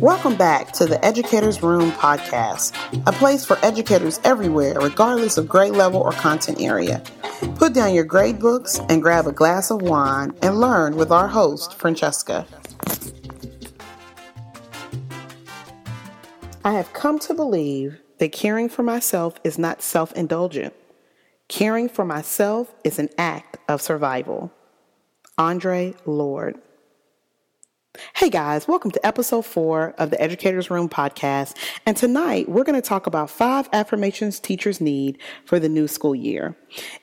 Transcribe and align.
Welcome 0.00 0.36
back 0.36 0.70
to 0.74 0.86
the 0.86 1.04
Educators 1.04 1.60
Room 1.60 1.90
podcast, 1.90 2.72
a 3.04 3.10
place 3.10 3.44
for 3.44 3.58
educators 3.64 4.20
everywhere, 4.22 4.78
regardless 4.78 5.38
of 5.38 5.48
grade 5.48 5.72
level 5.72 6.00
or 6.00 6.12
content 6.12 6.60
area. 6.60 7.02
Put 7.56 7.72
down 7.72 7.94
your 7.94 8.04
grade 8.04 8.38
books 8.38 8.78
and 8.88 9.02
grab 9.02 9.26
a 9.26 9.32
glass 9.32 9.72
of 9.72 9.82
wine 9.82 10.34
and 10.40 10.60
learn 10.60 10.94
with 10.94 11.10
our 11.10 11.26
host, 11.26 11.76
Franchesca. 11.76 12.46
I 16.64 16.74
have 16.74 16.92
come 16.92 17.18
to 17.18 17.34
believe 17.34 17.98
that 18.18 18.30
caring 18.30 18.68
for 18.68 18.84
myself 18.84 19.40
is 19.42 19.58
not 19.58 19.82
self 19.82 20.12
indulgent. 20.12 20.74
Caring 21.48 21.88
for 21.88 22.04
myself 22.04 22.72
is 22.84 23.00
an 23.00 23.08
act 23.18 23.56
of 23.68 23.82
survival. 23.82 24.52
Audre 25.36 25.96
Lorde. 26.06 26.60
Hey 28.14 28.30
guys, 28.30 28.68
welcome 28.68 28.92
to 28.92 29.04
episode 29.04 29.44
four 29.44 29.94
of 29.98 30.10
the 30.10 30.20
Educators 30.22 30.70
Room 30.70 30.88
podcast. 30.88 31.56
And 31.84 31.96
tonight 31.96 32.48
we're 32.48 32.62
going 32.62 32.80
to 32.80 32.86
talk 32.86 33.08
about 33.08 33.28
five 33.28 33.68
affirmations 33.72 34.38
teachers 34.38 34.80
need 34.80 35.18
for 35.44 35.58
the 35.58 35.68
new 35.68 35.88
school 35.88 36.14
year. 36.14 36.56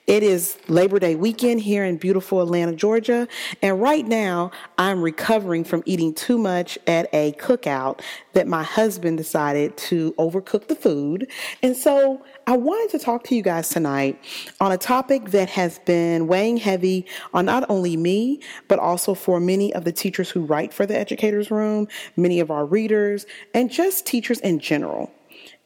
It 0.07 0.21
is 0.21 0.59
Labor 0.67 0.99
Day 0.99 1.15
weekend 1.15 1.61
here 1.61 1.83
in 1.83 1.97
beautiful 1.97 2.39
Atlanta, 2.39 2.75
Georgia. 2.75 3.27
And 3.63 3.81
right 3.81 4.05
now 4.05 4.51
I'm 4.77 5.01
recovering 5.01 5.63
from 5.63 5.81
eating 5.87 6.13
too 6.13 6.37
much 6.37 6.77
at 6.85 7.09
a 7.11 7.31
cookout 7.39 8.01
that 8.33 8.45
my 8.45 8.61
husband 8.61 9.17
decided 9.17 9.75
to 9.77 10.13
overcook 10.19 10.67
the 10.67 10.75
food. 10.75 11.27
And 11.63 11.75
so 11.75 12.23
I 12.45 12.55
wanted 12.55 12.91
to 12.91 13.03
talk 13.03 13.23
to 13.23 13.35
you 13.35 13.41
guys 13.41 13.69
tonight 13.69 14.23
on 14.61 14.71
a 14.71 14.77
topic 14.77 15.31
that 15.31 15.49
has 15.49 15.79
been 15.79 16.27
weighing 16.27 16.57
heavy 16.57 17.07
on 17.33 17.45
not 17.45 17.67
only 17.67 17.97
me, 17.97 18.41
but 18.67 18.77
also 18.77 19.15
for 19.15 19.39
many 19.39 19.73
of 19.73 19.85
the 19.85 19.91
teachers 19.91 20.29
who 20.29 20.45
write 20.45 20.71
for 20.71 20.85
the 20.85 20.95
Educators 20.95 21.49
Room, 21.49 21.87
many 22.15 22.39
of 22.39 22.51
our 22.51 22.67
readers, 22.67 23.25
and 23.55 23.71
just 23.71 24.05
teachers 24.05 24.39
in 24.41 24.59
general. 24.59 25.11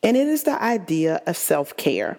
And 0.01 0.15
it 0.15 0.29
is 0.29 0.43
the 0.43 0.61
idea 0.63 1.21
of 1.27 1.35
self 1.35 1.75
care. 1.75 2.17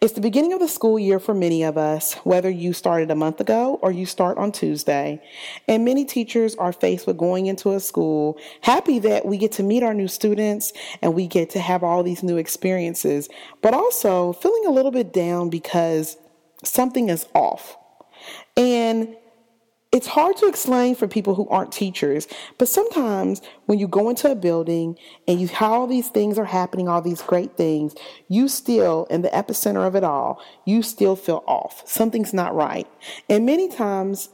It's 0.00 0.14
the 0.14 0.22
beginning 0.22 0.54
of 0.54 0.60
the 0.60 0.68
school 0.68 0.98
year 0.98 1.18
for 1.18 1.34
many 1.34 1.62
of 1.62 1.76
us, 1.76 2.14
whether 2.24 2.48
you 2.48 2.72
started 2.72 3.10
a 3.10 3.14
month 3.14 3.38
ago 3.38 3.78
or 3.82 3.92
you 3.92 4.06
start 4.06 4.38
on 4.38 4.50
Tuesday. 4.50 5.22
And 5.68 5.84
many 5.84 6.06
teachers 6.06 6.54
are 6.56 6.72
faced 6.72 7.06
with 7.06 7.18
going 7.18 7.44
into 7.44 7.72
a 7.72 7.80
school 7.80 8.38
happy 8.62 8.98
that 9.00 9.26
we 9.26 9.36
get 9.36 9.52
to 9.52 9.62
meet 9.62 9.82
our 9.82 9.92
new 9.92 10.08
students 10.08 10.72
and 11.02 11.12
we 11.12 11.26
get 11.26 11.50
to 11.50 11.60
have 11.60 11.82
all 11.82 12.02
these 12.02 12.22
new 12.22 12.38
experiences, 12.38 13.28
but 13.60 13.74
also 13.74 14.32
feeling 14.32 14.64
a 14.66 14.70
little 14.70 14.90
bit 14.90 15.12
down 15.12 15.50
because 15.50 16.16
something 16.64 17.10
is 17.10 17.26
off. 17.34 17.76
And 18.56 19.14
it's 19.92 20.06
hard 20.06 20.36
to 20.36 20.46
explain 20.46 20.94
for 20.94 21.08
people 21.08 21.34
who 21.34 21.48
aren't 21.48 21.72
teachers, 21.72 22.28
but 22.58 22.68
sometimes 22.68 23.42
when 23.66 23.78
you 23.78 23.88
go 23.88 24.08
into 24.08 24.30
a 24.30 24.36
building 24.36 24.96
and 25.26 25.40
you 25.40 25.48
how 25.48 25.72
all 25.72 25.86
these 25.88 26.08
things 26.08 26.38
are 26.38 26.44
happening, 26.44 26.88
all 26.88 27.02
these 27.02 27.22
great 27.22 27.56
things, 27.56 27.94
you 28.28 28.46
still 28.46 29.06
in 29.10 29.22
the 29.22 29.28
epicenter 29.30 29.84
of 29.84 29.96
it 29.96 30.04
all, 30.04 30.40
you 30.64 30.82
still 30.82 31.16
feel 31.16 31.42
off. 31.46 31.82
Something's 31.88 32.32
not 32.32 32.54
right. 32.54 32.86
And 33.28 33.44
many 33.44 33.68
times 33.68 34.28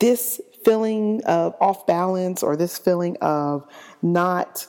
this 0.00 0.40
feeling 0.64 1.22
of 1.24 1.54
off 1.60 1.86
balance 1.86 2.42
or 2.42 2.56
this 2.56 2.76
feeling 2.76 3.16
of 3.20 3.64
not 4.02 4.66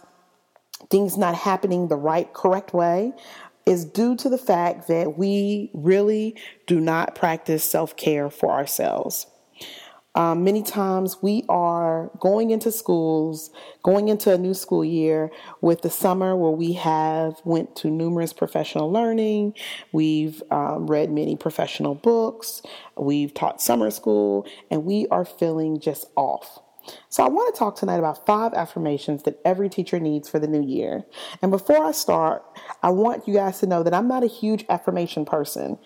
things 0.91 1.17
not 1.17 1.33
happening 1.33 1.88
the 1.88 1.95
right 1.95 2.31
correct 2.33 2.73
way 2.73 3.14
is 3.66 3.83
due 3.83 4.16
to 4.16 4.30
the 4.30 4.38
fact 4.38 4.88
that 4.88 5.17
we 5.17 5.71
really 5.73 6.36
do 6.67 6.80
not 6.80 7.16
practice 7.16 7.64
self-care 7.64 8.30
for 8.30 8.52
ourselves. 8.52 9.27
Um, 10.19 10.43
many 10.43 10.63
times 10.63 11.21
we 11.21 11.45
are 11.47 12.11
going 12.19 12.51
into 12.51 12.73
schools, 12.73 13.51
going 13.83 14.09
into 14.09 14.33
a 14.33 14.37
new 14.37 14.53
school 14.53 14.83
year 14.83 15.31
with 15.61 15.81
the 15.81 15.89
summer 15.89 16.35
where 16.35 16.51
we 16.51 16.73
have 16.73 17.39
went 17.45 17.73
to 17.77 17.89
numerous 17.89 18.33
professional 18.33 18.91
learning. 18.91 19.53
We've 19.93 20.43
um, 20.52 20.87
read 20.87 21.09
many 21.09 21.37
professional 21.37 21.95
books. 21.95 22.61
We've 22.97 23.33
taught 23.33 23.61
summer 23.61 23.89
school, 23.91 24.45
and 24.69 24.83
we 24.83 25.08
are 25.08 25.23
feeling 25.23 25.79
just 25.79 26.08
off. 26.17 26.59
So, 27.08 27.23
I 27.23 27.29
want 27.29 27.53
to 27.53 27.59
talk 27.59 27.77
tonight 27.77 27.99
about 27.99 28.25
five 28.25 28.53
affirmations 28.53 29.23
that 29.23 29.39
every 29.45 29.69
teacher 29.69 29.99
needs 30.02 30.27
for 30.27 30.39
the 30.39 30.47
new 30.47 30.63
year. 30.63 31.05
And 31.41 31.49
before 31.49 31.85
I 31.85 31.91
start, 31.91 32.43
I 32.83 32.89
want 32.89 33.27
you 33.27 33.35
guys 33.35 33.59
to 33.59 33.67
know 33.67 33.83
that 33.83 33.93
I'm 33.93 34.08
not 34.08 34.23
a 34.23 34.27
huge 34.27 34.65
affirmation 34.67 35.23
person, 35.23 35.77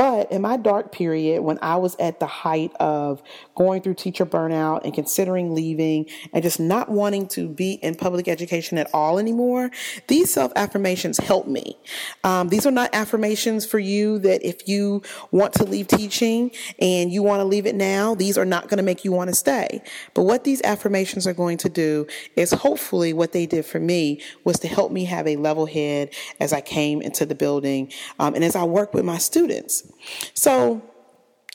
but 0.00 0.32
in 0.32 0.40
my 0.40 0.56
dark 0.56 0.92
period, 0.92 1.42
when 1.42 1.58
I 1.60 1.76
was 1.76 1.94
at 1.96 2.20
the 2.20 2.26
height 2.26 2.72
of 2.80 3.22
going 3.54 3.82
through 3.82 3.96
teacher 3.96 4.24
burnout 4.24 4.80
and 4.82 4.94
considering 4.94 5.54
leaving 5.54 6.06
and 6.32 6.42
just 6.42 6.58
not 6.58 6.88
wanting 6.88 7.28
to 7.28 7.50
be 7.50 7.72
in 7.74 7.96
public 7.96 8.26
education 8.26 8.78
at 8.78 8.88
all 8.94 9.18
anymore, 9.18 9.70
these 10.08 10.32
self 10.32 10.52
affirmations 10.56 11.18
helped 11.18 11.50
me. 11.50 11.76
Um, 12.24 12.48
these 12.48 12.64
are 12.64 12.70
not 12.70 12.88
affirmations 12.94 13.66
for 13.66 13.78
you 13.78 14.18
that 14.20 14.42
if 14.42 14.66
you 14.66 15.02
want 15.32 15.52
to 15.56 15.64
leave 15.64 15.86
teaching 15.86 16.50
and 16.78 17.12
you 17.12 17.22
want 17.22 17.40
to 17.40 17.44
leave 17.44 17.66
it 17.66 17.74
now, 17.74 18.14
these 18.14 18.38
are 18.38 18.46
not 18.46 18.68
going 18.68 18.78
to 18.78 18.82
make 18.82 19.04
you 19.04 19.12
want 19.12 19.28
to 19.28 19.36
stay. 19.36 19.82
But 20.14 20.22
what 20.22 20.44
these 20.44 20.62
affirmations 20.62 21.26
are 21.26 21.34
going 21.34 21.58
to 21.58 21.68
do 21.68 22.06
is 22.36 22.52
hopefully 22.52 23.12
what 23.12 23.32
they 23.32 23.44
did 23.44 23.66
for 23.66 23.80
me 23.80 24.22
was 24.44 24.58
to 24.60 24.66
help 24.66 24.92
me 24.92 25.04
have 25.04 25.26
a 25.26 25.36
level 25.36 25.66
head 25.66 26.14
as 26.40 26.54
I 26.54 26.62
came 26.62 27.02
into 27.02 27.26
the 27.26 27.34
building 27.34 27.92
um, 28.18 28.34
and 28.34 28.42
as 28.42 28.56
I 28.56 28.64
work 28.64 28.94
with 28.94 29.04
my 29.04 29.18
students. 29.18 29.89
So 30.34 30.82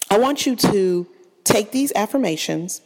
I 0.09 0.18
want 0.18 0.46
you 0.46 0.56
to 0.56 1.07
take 1.44 1.72
these 1.72 1.91
affirmations 1.96 2.81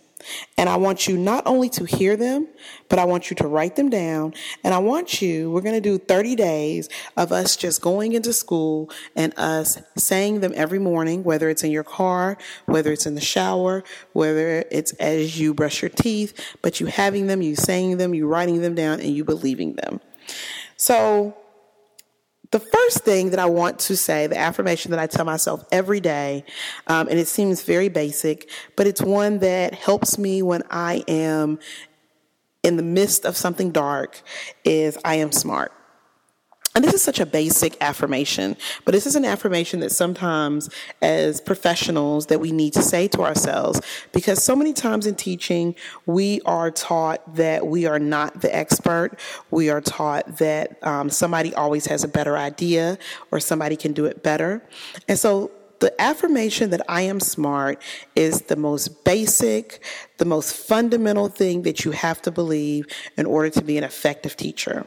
and 0.58 0.68
I 0.70 0.76
want 0.76 1.08
you 1.08 1.18
not 1.18 1.48
only 1.48 1.70
to 1.70 1.86
hear 1.86 2.18
them, 2.18 2.48
but 2.90 3.00
I 3.00 3.06
want 3.06 3.30
you 3.30 3.36
to 3.38 3.48
write 3.48 3.76
them 3.76 3.90
down. 3.90 4.34
And 4.64 4.74
I 4.74 4.80
want 4.80 5.22
you, 5.22 5.50
we're 5.52 5.62
going 5.62 5.76
to 5.76 5.82
do 5.82 5.98
30 5.98 6.36
days 6.36 6.90
of 7.16 7.32
us 7.32 7.56
just 7.56 7.82
going 7.82 8.14
into 8.14 8.34
school 8.34 8.90
and 9.16 9.34
us 9.38 9.82
saying 9.98 10.42
them 10.42 10.52
every 10.56 10.80
morning, 10.80 11.24
whether 11.24 11.50
it's 11.50 11.64
in 11.64 11.72
your 11.72 11.84
car, 11.84 12.38
whether 12.66 12.92
it's 12.92 13.06
in 13.06 13.16
the 13.16 13.22
shower, 13.22 13.84
whether 14.14 14.66
it's 14.72 14.92
as 14.94 15.40
you 15.40 15.54
brush 15.54 15.82
your 15.82 15.90
teeth, 15.90 16.58
but 16.62 16.80
you 16.80 16.88
having 16.88 17.28
them, 17.28 17.42
you 17.42 17.56
saying 17.56 17.98
them, 17.98 18.14
you 18.14 18.28
writing 18.28 18.62
them 18.62 18.76
down, 18.76 19.00
and 19.00 19.16
you 19.16 19.24
believing 19.24 19.74
them. 19.76 20.02
So 20.76 21.36
the 22.52 22.60
first 22.60 23.04
thing 23.04 23.30
that 23.30 23.40
I 23.40 23.46
want 23.46 23.80
to 23.80 23.96
say, 23.96 24.28
the 24.28 24.38
affirmation 24.38 24.92
that 24.92 25.00
I 25.00 25.08
tell 25.08 25.26
myself 25.26 25.64
every 25.72 26.00
day, 26.00 26.44
um, 26.88 27.08
and 27.08 27.20
it 27.20 27.28
seems 27.28 27.62
very 27.62 27.90
basic, 27.90 28.50
but 28.76 28.88
it's 28.88 29.02
one 29.02 29.40
that 29.40 29.76
helps 29.76 30.18
me 30.18 30.42
when 30.42 30.64
I 30.72 31.04
am 31.08 31.60
in 32.64 32.76
the 32.76 32.84
midst 32.84 33.26
of 33.26 33.38
something 33.38 33.72
dark, 33.72 34.22
is 34.66 34.98
I 35.06 35.16
am 35.16 35.32
smart. 35.32 35.72
And 36.76 36.84
this 36.84 36.94
is 36.94 37.04
such 37.04 37.20
a 37.20 37.26
basic 37.26 37.76
affirmation, 37.82 38.56
but 38.86 38.92
this 38.92 39.08
is 39.08 39.16
an 39.16 39.26
affirmation 39.26 39.80
that 39.80 39.92
sometimes 39.92 40.70
as 41.02 41.42
professionals 41.42 42.28
that 42.28 42.40
we 42.40 42.52
need 42.52 42.74
to 42.74 42.84
say 42.84 43.08
to 43.10 43.24
ourselves 43.24 43.82
because 44.14 44.44
so 44.44 44.56
many 44.56 44.72
times 44.72 45.08
in 45.08 45.16
teaching 45.16 45.74
we 46.06 46.42
are 46.46 46.70
taught 46.70 47.36
that 47.36 47.66
we 47.66 47.88
are 47.88 47.98
not 47.98 48.42
the 48.42 48.56
expert. 48.56 49.18
We 49.50 49.72
are 49.72 49.82
taught 49.82 50.38
that 50.38 50.82
um, 50.86 51.10
somebody 51.10 51.56
always 51.56 51.88
has 51.88 52.04
a 52.04 52.08
better 52.08 52.38
idea 52.38 53.00
or 53.32 53.40
somebody 53.40 53.76
can 53.76 53.94
do 53.94 54.06
it 54.06 54.22
better. 54.22 54.64
And 55.08 55.18
so 55.18 55.50
the 55.80 56.00
affirmation 56.00 56.70
that 56.70 56.82
I 56.88 57.02
am 57.02 57.20
smart 57.20 57.82
is 58.16 58.44
the 58.44 58.56
most 58.56 59.04
basic, 59.04 59.84
the 60.18 60.26
most 60.26 60.56
fundamental 60.56 61.30
thing 61.30 61.64
that 61.64 61.84
you 61.84 61.92
have 61.92 62.22
to 62.24 62.32
believe 62.32 62.86
in 63.18 63.26
order 63.26 63.50
to 63.50 63.64
be 63.64 63.78
an 63.78 63.84
effective 63.84 64.36
teacher. 64.36 64.86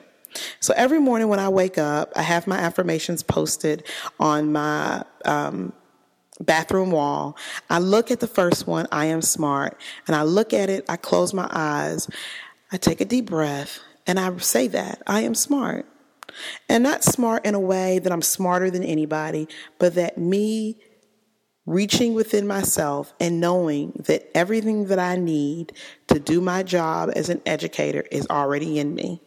So 0.61 0.73
every 0.77 1.01
morning 1.01 1.29
when 1.29 1.39
I 1.39 1.49
wake 1.49 1.79
up, 1.79 2.13
I 2.17 2.23
have 2.23 2.47
my 2.47 2.59
affirmations 2.59 3.23
posted 3.23 3.85
on 4.19 4.53
my 4.53 5.05
um, 5.25 5.73
bathroom 6.41 6.91
wall. 6.91 7.37
I 7.71 7.79
look 7.79 8.11
at 8.11 8.21
the 8.21 8.27
first 8.27 8.67
one, 8.67 8.87
I 8.93 9.07
am 9.07 9.23
smart, 9.23 9.81
and 10.07 10.17
I 10.17 10.23
look 10.23 10.53
at 10.53 10.71
it, 10.71 10.85
I 10.89 10.97
close 10.97 11.33
my 11.33 11.49
eyes, 11.51 12.09
I 12.71 12.77
take 12.77 13.01
a 13.01 13.05
deep 13.05 13.27
breath, 13.27 13.81
and 14.07 14.19
I 14.19 14.37
say 14.39 14.69
that 14.69 15.03
I 15.07 15.21
am 15.21 15.35
smart. 15.35 15.87
And 16.69 16.83
not 16.83 17.05
smart 17.05 17.45
in 17.45 17.55
a 17.55 17.61
way 17.61 17.99
that 17.99 18.11
I'm 18.11 18.23
smarter 18.23 18.71
than 18.71 18.83
anybody, 18.83 19.49
but 19.79 19.95
that 19.97 20.17
me 20.17 20.79
reaching 21.67 22.15
within 22.15 22.47
myself 22.47 23.13
and 23.21 23.41
knowing 23.41 23.93
that 24.07 24.29
everything 24.35 24.87
that 24.87 24.99
I 24.99 25.17
need 25.17 25.73
to 26.09 26.19
do 26.19 26.41
my 26.41 26.63
job 26.63 27.11
as 27.15 27.29
an 27.29 27.41
educator 27.47 28.05
is 28.11 28.27
already 28.29 28.79
in 28.79 28.95
me. 28.95 29.21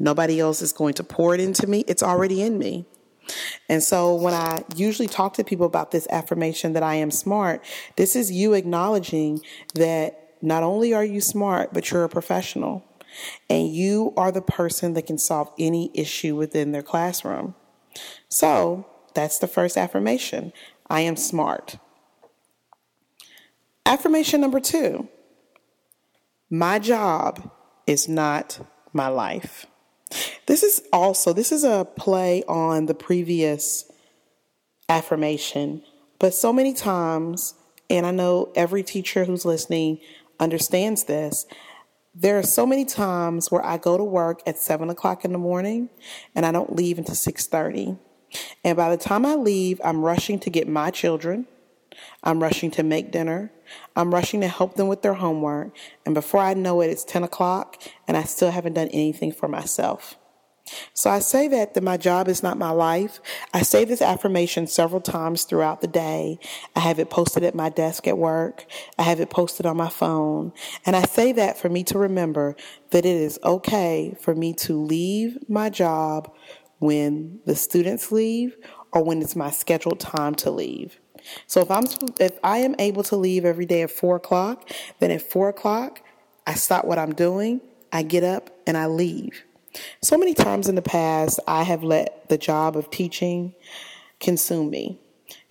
Nobody 0.00 0.40
else 0.40 0.62
is 0.62 0.72
going 0.72 0.94
to 0.94 1.04
pour 1.04 1.34
it 1.34 1.40
into 1.40 1.66
me. 1.66 1.84
It's 1.86 2.02
already 2.02 2.42
in 2.42 2.58
me. 2.58 2.86
And 3.68 3.82
so 3.82 4.14
when 4.14 4.34
I 4.34 4.64
usually 4.74 5.06
talk 5.06 5.34
to 5.34 5.44
people 5.44 5.66
about 5.66 5.92
this 5.92 6.08
affirmation 6.10 6.72
that 6.72 6.82
I 6.82 6.94
am 6.96 7.10
smart, 7.10 7.62
this 7.96 8.16
is 8.16 8.32
you 8.32 8.54
acknowledging 8.54 9.42
that 9.74 10.34
not 10.42 10.62
only 10.62 10.94
are 10.94 11.04
you 11.04 11.20
smart, 11.20 11.72
but 11.72 11.90
you're 11.90 12.02
a 12.02 12.08
professional 12.08 12.84
and 13.48 13.68
you 13.68 14.14
are 14.16 14.32
the 14.32 14.42
person 14.42 14.94
that 14.94 15.06
can 15.06 15.18
solve 15.18 15.52
any 15.58 15.90
issue 15.94 16.34
within 16.34 16.72
their 16.72 16.82
classroom. 16.82 17.54
So 18.28 18.86
that's 19.14 19.38
the 19.38 19.46
first 19.46 19.76
affirmation. 19.76 20.52
I 20.88 21.00
am 21.02 21.16
smart. 21.16 21.76
Affirmation 23.84 24.40
number 24.40 24.60
two. 24.60 25.08
My 26.48 26.78
job 26.78 27.50
is 27.86 28.08
not 28.08 28.66
my 28.92 29.08
life. 29.08 29.66
This 30.46 30.62
is 30.62 30.82
also 30.92 31.32
this 31.32 31.52
is 31.52 31.64
a 31.64 31.86
play 31.96 32.42
on 32.48 32.86
the 32.86 32.94
previous 32.94 33.90
affirmation, 34.88 35.82
but 36.18 36.34
so 36.34 36.52
many 36.52 36.74
times, 36.74 37.54
and 37.88 38.04
I 38.04 38.10
know 38.10 38.50
every 38.54 38.82
teacher 38.82 39.24
who's 39.24 39.44
listening 39.44 40.00
understands 40.40 41.04
this. 41.04 41.46
There 42.12 42.38
are 42.38 42.42
so 42.42 42.66
many 42.66 42.84
times 42.84 43.52
where 43.52 43.64
I 43.64 43.78
go 43.78 43.96
to 43.96 44.02
work 44.02 44.42
at 44.46 44.58
seven 44.58 44.90
o'clock 44.90 45.24
in 45.24 45.32
the 45.32 45.38
morning 45.38 45.90
and 46.34 46.44
I 46.44 46.50
don't 46.50 46.74
leave 46.74 46.98
until 46.98 47.14
six 47.14 47.46
thirty. 47.46 47.96
And 48.64 48.76
by 48.76 48.90
the 48.90 48.96
time 48.96 49.24
I 49.24 49.34
leave, 49.34 49.80
I'm 49.84 50.04
rushing 50.04 50.40
to 50.40 50.50
get 50.50 50.66
my 50.68 50.90
children. 50.90 51.46
I'm 52.22 52.42
rushing 52.42 52.70
to 52.72 52.82
make 52.82 53.10
dinner. 53.10 53.52
I'm 53.96 54.12
rushing 54.12 54.40
to 54.40 54.48
help 54.48 54.74
them 54.74 54.88
with 54.88 55.02
their 55.02 55.14
homework. 55.14 55.76
And 56.04 56.14
before 56.14 56.40
I 56.40 56.54
know 56.54 56.80
it, 56.80 56.88
it's 56.88 57.04
10 57.04 57.22
o'clock 57.22 57.82
and 58.06 58.16
I 58.16 58.24
still 58.24 58.50
haven't 58.50 58.74
done 58.74 58.88
anything 58.88 59.32
for 59.32 59.48
myself. 59.48 60.16
So 60.94 61.10
I 61.10 61.18
say 61.18 61.48
that, 61.48 61.74
that 61.74 61.82
my 61.82 61.96
job 61.96 62.28
is 62.28 62.42
not 62.42 62.58
my 62.58 62.70
life. 62.70 63.20
I 63.52 63.62
say 63.62 63.84
this 63.84 64.02
affirmation 64.02 64.66
several 64.66 65.00
times 65.00 65.44
throughout 65.44 65.80
the 65.80 65.88
day. 65.88 66.38
I 66.76 66.80
have 66.80 66.98
it 66.98 67.10
posted 67.10 67.42
at 67.42 67.54
my 67.54 67.70
desk 67.70 68.06
at 68.06 68.18
work. 68.18 68.66
I 68.98 69.02
have 69.02 69.20
it 69.20 69.30
posted 69.30 69.66
on 69.66 69.76
my 69.76 69.88
phone. 69.88 70.52
And 70.86 70.94
I 70.94 71.02
say 71.02 71.32
that 71.32 71.58
for 71.58 71.68
me 71.68 71.84
to 71.84 71.98
remember 71.98 72.56
that 72.90 73.04
it 73.04 73.16
is 73.16 73.38
okay 73.42 74.14
for 74.20 74.34
me 74.34 74.52
to 74.54 74.80
leave 74.80 75.38
my 75.48 75.70
job 75.70 76.32
when 76.78 77.40
the 77.46 77.56
students 77.56 78.10
leave 78.10 78.56
or 78.92 79.04
when 79.04 79.22
it's 79.22 79.36
my 79.36 79.50
scheduled 79.50 80.00
time 80.00 80.34
to 80.36 80.50
leave. 80.50 80.98
So 81.46 81.60
if 81.60 81.70
I'm 81.70 81.84
if 82.18 82.38
I 82.42 82.58
am 82.58 82.74
able 82.78 83.02
to 83.04 83.16
leave 83.16 83.44
every 83.44 83.66
day 83.66 83.82
at 83.82 83.90
four 83.90 84.16
o'clock, 84.16 84.70
then 84.98 85.10
at 85.10 85.22
four 85.22 85.48
o'clock 85.48 86.02
I 86.46 86.54
stop 86.54 86.84
what 86.84 86.98
I'm 86.98 87.14
doing, 87.14 87.60
I 87.92 88.02
get 88.02 88.24
up 88.24 88.50
and 88.66 88.76
I 88.76 88.86
leave. 88.86 89.44
So 90.02 90.18
many 90.18 90.34
times 90.34 90.68
in 90.68 90.74
the 90.74 90.82
past 90.82 91.40
I 91.46 91.62
have 91.62 91.82
let 91.82 92.28
the 92.28 92.38
job 92.38 92.76
of 92.76 92.90
teaching 92.90 93.54
consume 94.18 94.70
me 94.70 95.00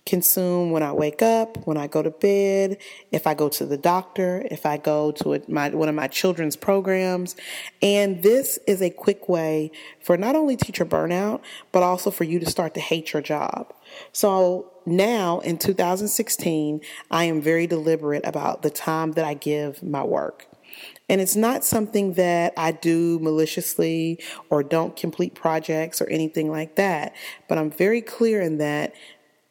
consume 0.06 0.72
when 0.72 0.82
I 0.82 0.92
wake 0.92 1.22
up, 1.22 1.56
when 1.66 1.76
I 1.76 1.86
go 1.86 2.02
to 2.02 2.10
bed, 2.10 2.78
if 3.12 3.26
I 3.26 3.34
go 3.34 3.48
to 3.50 3.64
the 3.64 3.76
doctor, 3.76 4.46
if 4.50 4.66
I 4.66 4.76
go 4.76 5.12
to 5.12 5.34
a, 5.34 5.40
my, 5.46 5.68
one 5.70 5.88
of 5.88 5.94
my 5.94 6.08
children's 6.08 6.56
programs. 6.56 7.36
And 7.80 8.22
this 8.22 8.58
is 8.66 8.82
a 8.82 8.90
quick 8.90 9.28
way 9.28 9.70
for 10.00 10.16
not 10.16 10.34
only 10.34 10.56
teacher 10.56 10.84
burnout, 10.84 11.40
but 11.70 11.82
also 11.82 12.10
for 12.10 12.24
you 12.24 12.40
to 12.40 12.46
start 12.46 12.74
to 12.74 12.80
hate 12.80 13.12
your 13.12 13.22
job. 13.22 13.72
So 14.12 14.69
now 14.86 15.40
in 15.40 15.58
2016, 15.58 16.80
I 17.10 17.24
am 17.24 17.40
very 17.40 17.66
deliberate 17.66 18.26
about 18.26 18.62
the 18.62 18.70
time 18.70 19.12
that 19.12 19.24
I 19.24 19.34
give 19.34 19.82
my 19.82 20.02
work. 20.02 20.46
And 21.08 21.20
it's 21.20 21.36
not 21.36 21.64
something 21.64 22.14
that 22.14 22.52
I 22.56 22.72
do 22.72 23.18
maliciously 23.18 24.22
or 24.48 24.62
don't 24.62 24.96
complete 24.96 25.34
projects 25.34 26.00
or 26.00 26.08
anything 26.08 26.50
like 26.50 26.76
that. 26.76 27.14
But 27.48 27.58
I'm 27.58 27.70
very 27.70 28.00
clear 28.00 28.40
in 28.40 28.58
that 28.58 28.94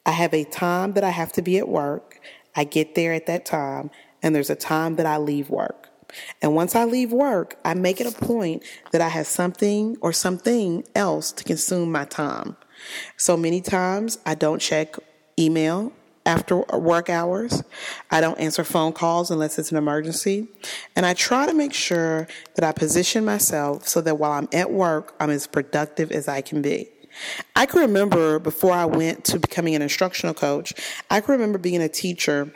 I 0.06 0.12
have 0.12 0.34
a 0.34 0.46
time 0.46 0.94
that 0.94 1.04
I 1.04 1.10
have 1.10 1.34
to 1.34 1.42
be 1.42 1.58
at 1.58 1.68
work. 1.68 2.22
I 2.56 2.64
get 2.64 2.96
there 2.96 3.14
at 3.14 3.28
that 3.28 3.46
time, 3.46 3.92
and 4.24 4.34
there's 4.34 4.50
a 4.50 4.56
time 4.56 4.96
that 4.96 5.06
I 5.06 5.18
leave 5.18 5.50
work. 5.50 5.90
And 6.42 6.56
once 6.56 6.76
I 6.76 6.86
leave 6.86 7.12
work, 7.12 7.58
I 7.64 7.74
make 7.74 8.02
it 8.02 8.08
a 8.08 8.26
point 8.26 8.64
that 8.92 9.02
I 9.02 9.10
have 9.10 9.28
something 9.28 9.98
or 10.02 10.12
something 10.12 10.84
else 10.96 11.32
to 11.34 11.44
consume 11.44 11.92
my 11.92 12.06
time. 12.06 12.58
So 13.18 13.38
many 13.38 13.62
times 13.62 14.18
I 14.26 14.36
don't 14.36 14.60
check 14.60 14.96
email 15.40 15.94
after 16.26 16.58
work 16.78 17.10
hours. 17.10 17.64
I 18.12 18.22
don't 18.22 18.40
answer 18.40 18.64
phone 18.64 18.94
calls 18.94 19.32
unless 19.32 19.58
it's 19.58 19.72
an 19.72 19.78
emergency. 19.78 20.48
And 20.96 21.06
I 21.06 21.14
try 21.14 21.46
to 21.48 21.54
make 21.54 21.74
sure 21.74 22.28
that 22.56 22.64
I 22.64 22.72
position 22.72 23.26
myself 23.26 23.88
so 23.88 24.02
that 24.02 24.20
while 24.20 24.34
I'm 24.34 24.50
at 24.54 24.72
work, 24.72 25.16
I'm 25.20 25.30
as 25.30 25.48
productive 25.48 26.12
as 26.12 26.28
I 26.28 26.42
can 26.42 26.62
be. 26.62 26.90
I 27.56 27.66
can 27.66 27.82
remember 27.82 28.40
before 28.40 28.74
I 28.74 28.86
went 28.86 29.26
to 29.26 29.40
becoming 29.40 29.76
an 29.76 29.82
instructional 29.82 30.34
coach, 30.34 30.74
I 31.10 31.22
can 31.22 31.32
remember 31.32 31.58
being 31.58 31.82
a 31.82 31.90
teacher 31.90 32.54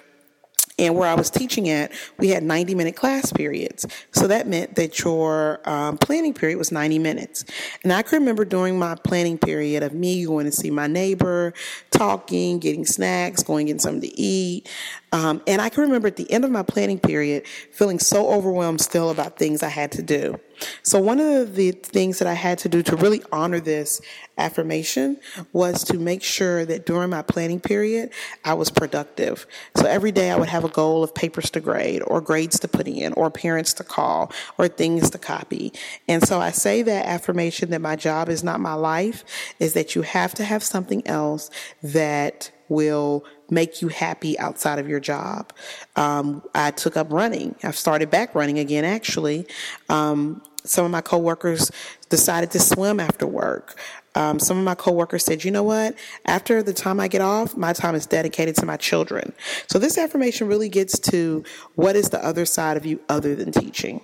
and 0.80 0.96
where 0.96 1.08
I 1.08 1.14
was 1.14 1.30
teaching 1.30 1.70
at, 1.70 1.92
we 2.18 2.30
had 2.30 2.44
90 2.44 2.75
minute 2.75 2.96
class 2.96 3.31
periods. 3.31 3.86
So 4.12 4.28
that 4.28 4.48
meant 4.48 4.75
that 4.75 5.00
your 5.00 5.62
um, 5.70 5.98
planning 5.98 6.34
period 6.34 6.58
was 6.58 6.72
90 6.72 7.00
minutes. 7.00 7.46
And 7.84 7.94
I 7.94 8.02
can 8.02 8.20
remember 8.20 8.44
during 8.46 8.80
my 8.80 8.96
planning 8.96 9.38
period 9.38 9.84
of 9.84 9.94
me 9.94 10.25
going 10.25 10.46
to 10.46 10.52
see 10.52 10.72
my 10.72 10.88
neighbor, 10.88 11.54
talking, 11.92 12.60
getting 12.60 12.86
snacks, 12.86 13.44
going 13.44 13.68
getting 13.68 13.80
something 13.80 14.10
to 14.10 14.20
eat. 14.20 14.70
Um, 15.12 15.44
and 15.46 15.62
I 15.62 15.70
can 15.70 15.84
remember 15.84 16.08
at 16.08 16.16
the 16.16 16.30
end 16.31 16.44
of 16.44 16.50
my 16.50 16.64
planning 16.64 17.00
period 17.00 17.46
feeling 17.72 18.00
so 18.00 18.31
overwhelmed 18.31 18.81
still 18.81 19.12
about 19.12 19.38
things 19.38 19.62
I 19.62 19.69
had 19.69 19.92
to 19.94 20.02
do. 20.02 20.40
So 20.81 21.00
one 21.00 21.19
of 21.19 21.56
the 21.56 21.72
things 21.72 22.19
that 22.19 22.28
I 22.28 22.34
had 22.34 22.58
to 22.60 22.69
do 22.69 22.81
to 22.84 22.96
really 22.96 23.22
honor 23.31 23.60
this 23.60 24.02
affirmation 24.38 25.18
was 25.51 25.83
to 25.85 25.97
make 25.97 26.24
sure 26.24 26.65
that 26.65 26.85
during 26.85 27.09
my 27.09 27.21
planning 27.21 27.59
period, 27.59 28.09
I 28.44 28.53
was 28.53 28.71
productive. 28.71 29.45
So 29.77 29.85
every 29.85 30.12
day 30.12 30.31
I 30.31 30.35
would 30.38 30.50
have 30.50 30.63
a 30.63 30.69
goal 30.69 31.03
of 31.03 31.13
papers 31.13 31.50
to 31.51 31.59
grade 31.59 32.01
or 32.07 32.21
grades 32.21 32.59
to 32.59 32.68
put 32.68 32.88
in 32.88 33.13
or 33.13 33.30
parents 33.30 33.74
to 33.75 33.83
call 33.83 34.31
or 34.57 34.68
things 34.68 35.09
to 35.12 35.18
copy. 35.18 35.74
And 36.07 36.25
so 36.25 36.39
I 36.39 36.51
say 36.51 36.81
that 36.81 37.06
affirmation 37.06 37.69
that 37.71 37.81
my 37.81 37.95
job 37.95 38.30
is 38.30 38.44
not 38.44 38.59
my 38.59 38.74
life 38.74 39.24
is 39.59 39.74
that 39.74 39.95
you 39.95 40.01
have 40.01 40.33
to 40.35 40.44
have 40.44 40.63
something 40.63 41.06
else 41.07 41.50
that 41.81 42.51
will 42.69 43.24
make 43.50 43.81
you 43.81 43.89
happy 43.89 44.38
outside 44.39 44.80
of 44.80 44.89
your 44.89 45.00
job. 45.00 45.53
Um, 45.95 46.41
I 46.56 46.71
took 46.71 46.97
up 46.97 47.12
running. 47.12 47.56
I've 47.63 47.77
started 47.77 48.09
back 48.09 48.33
running 48.33 48.57
again, 48.57 48.85
actually. 48.85 49.45
Um, 49.89 50.41
some 50.63 50.86
of 50.86 50.92
my 50.92 51.01
coworkers 51.01 51.71
decided 52.10 52.51
to 52.51 52.60
swim 52.60 53.00
after 53.00 53.27
work. 53.27 53.80
Um, 54.15 54.39
some 54.39 54.57
of 54.57 54.63
my 54.63 54.75
coworkers 54.75 55.25
said, 55.25 55.44
you 55.44 55.51
know 55.51 55.63
what? 55.63 55.95
After 56.25 56.62
the 56.62 56.74
time 56.74 57.00
I 57.00 57.07
get 57.07 57.21
off, 57.21 57.57
my 57.57 57.74
time 57.74 57.95
is 57.95 58.06
dedicated 58.06 58.56
to 58.57 58.65
my 58.65 58.77
children. 58.77 59.33
So 59.68 59.80
this 59.80 59.98
affirmation 59.98 60.48
really 60.48 60.69
gets 60.69 61.00
to 61.12 61.44
what 61.75 61.95
is 61.95 62.10
the 62.10 62.24
other 62.24 62.45
side 62.45 62.77
of 62.77 62.86
you 62.86 63.00
other 63.10 63.36
than 63.36 63.51
teaching. 63.51 64.01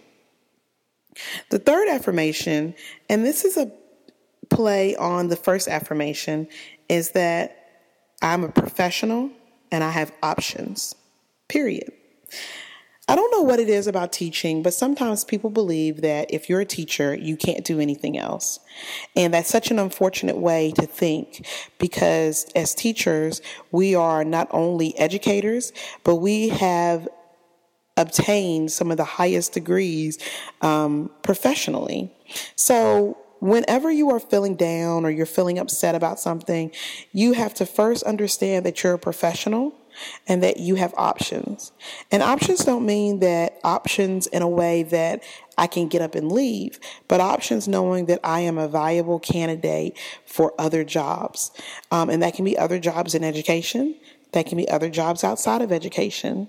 The 1.49 1.59
third 1.59 1.87
affirmation, 1.89 2.75
and 3.09 3.25
this 3.25 3.45
is 3.45 3.57
a 3.57 3.71
play 4.49 4.95
on 4.95 5.27
the 5.27 5.35
first 5.35 5.67
affirmation, 5.67 6.47
is 6.87 7.11
that 7.11 7.55
I'm 8.21 8.43
a 8.43 8.49
professional 8.49 9.29
and 9.71 9.83
I 9.83 9.91
have 9.91 10.11
options, 10.23 10.95
period. 11.47 11.91
I 13.09 13.15
don't 13.15 13.31
know 13.31 13.41
what 13.41 13.59
it 13.59 13.69
is 13.69 13.87
about 13.87 14.13
teaching, 14.13 14.61
but 14.61 14.71
sometimes 14.71 15.23
people 15.23 15.49
believe 15.49 16.01
that 16.01 16.31
if 16.31 16.47
you're 16.47 16.59
a 16.59 16.65
teacher, 16.65 17.15
you 17.15 17.37
can't 17.37 17.65
do 17.65 17.79
anything 17.79 18.19
else. 18.19 18.59
And 19.15 19.33
that's 19.33 19.49
such 19.49 19.71
an 19.71 19.79
unfortunate 19.79 20.37
way 20.37 20.71
to 20.73 20.85
think 20.85 21.47
because 21.79 22.45
as 22.55 22.75
teachers, 22.75 23.41
we 23.71 23.95
are 23.95 24.23
not 24.23 24.47
only 24.51 24.95
educators, 24.99 25.73
but 26.03 26.17
we 26.17 26.49
have 26.49 27.07
obtained 27.97 28.71
some 28.71 28.91
of 28.91 28.97
the 28.97 29.05
highest 29.05 29.53
degrees 29.53 30.19
um, 30.61 31.09
professionally. 31.23 32.13
So 32.55 33.17
whenever 33.39 33.91
you 33.91 34.11
are 34.11 34.19
feeling 34.19 34.55
down 34.55 35.03
or 35.03 35.09
you're 35.09 35.25
feeling 35.25 35.57
upset 35.57 35.95
about 35.95 36.19
something, 36.19 36.71
you 37.11 37.33
have 37.33 37.55
to 37.55 37.65
first 37.65 38.03
understand 38.03 38.67
that 38.67 38.83
you're 38.83 38.93
a 38.93 38.99
professional 38.99 39.73
and 40.27 40.43
that 40.43 40.57
you 40.57 40.75
have 40.75 40.93
options. 40.97 41.71
And 42.11 42.23
options 42.23 42.63
don't 42.65 42.85
mean 42.85 43.19
that 43.19 43.59
options 43.63 44.27
in 44.27 44.41
a 44.41 44.47
way 44.47 44.83
that 44.83 45.23
I 45.57 45.67
can 45.67 45.87
get 45.87 46.01
up 46.01 46.15
and 46.15 46.31
leave, 46.31 46.79
but 47.07 47.19
options 47.19 47.67
knowing 47.67 48.05
that 48.05 48.19
I 48.23 48.41
am 48.41 48.57
a 48.57 48.67
viable 48.67 49.19
candidate 49.19 49.97
for 50.25 50.53
other 50.57 50.83
jobs. 50.83 51.51
Um, 51.91 52.09
and 52.09 52.23
that 52.23 52.33
can 52.33 52.45
be 52.45 52.57
other 52.57 52.79
jobs 52.79 53.13
in 53.15 53.23
education, 53.23 53.95
that 54.31 54.45
can 54.45 54.57
be 54.57 54.69
other 54.69 54.89
jobs 54.89 55.23
outside 55.23 55.61
of 55.61 55.71
education. 55.71 56.47